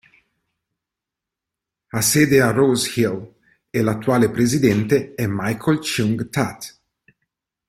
[1.89, 3.35] Ha sede a Rose-Hill
[3.69, 6.79] e l'attuale presidente è Michael Cheung Tat.